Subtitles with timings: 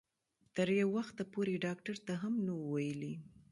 [0.55, 3.13] تر یو وخته پورې یې ډاکټر ته هم نه وو ویلي.